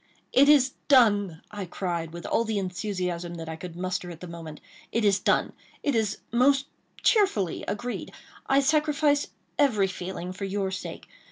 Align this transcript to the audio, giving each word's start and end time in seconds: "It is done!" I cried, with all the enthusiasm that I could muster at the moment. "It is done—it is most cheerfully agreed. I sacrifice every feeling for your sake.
"It 0.33 0.49
is 0.49 0.71
done!" 0.87 1.43
I 1.51 1.65
cried, 1.65 2.11
with 2.11 2.25
all 2.25 2.43
the 2.43 2.57
enthusiasm 2.57 3.35
that 3.35 3.47
I 3.47 3.55
could 3.55 3.75
muster 3.75 4.09
at 4.09 4.19
the 4.19 4.25
moment. 4.25 4.59
"It 4.91 5.05
is 5.05 5.19
done—it 5.19 5.93
is 5.93 6.17
most 6.31 6.65
cheerfully 7.03 7.63
agreed. 7.67 8.11
I 8.47 8.61
sacrifice 8.61 9.27
every 9.59 9.85
feeling 9.85 10.33
for 10.33 10.45
your 10.45 10.71
sake. 10.71 11.07